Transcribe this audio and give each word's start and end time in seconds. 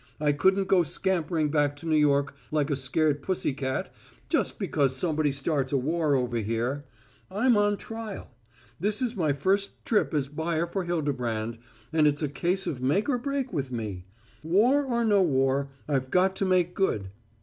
I 0.19 0.31
couldn't 0.31 0.67
go 0.67 0.81
scampering 0.81 1.51
back 1.51 1.75
to 1.75 1.85
New 1.85 1.95
York 1.95 2.33
like 2.49 2.71
a 2.71 2.75
scared 2.75 3.21
pussy 3.21 3.53
cat 3.53 3.93
just 4.29 4.57
because 4.57 4.95
somebody 4.95 5.31
starts 5.31 5.71
a 5.71 5.77
war 5.77 6.15
over 6.15 6.37
here. 6.37 6.85
I'm 7.29 7.55
on 7.55 7.77
trial. 7.77 8.31
This 8.79 9.03
is 9.03 9.15
my 9.15 9.31
first 9.31 9.85
trip 9.85 10.11
as 10.15 10.27
buyer 10.27 10.65
for 10.65 10.85
Hildebrand, 10.85 11.59
and 11.93 12.07
it's 12.07 12.23
a 12.23 12.29
case 12.29 12.65
of 12.65 12.81
make 12.81 13.09
or 13.09 13.19
break 13.19 13.53
with 13.53 13.71
me. 13.71 14.05
War 14.41 14.83
or 14.83 15.05
no 15.05 15.21
war, 15.21 15.69
I've 15.87 16.09
got 16.09 16.35
to 16.37 16.45
make 16.45 16.73
good. 16.73 17.11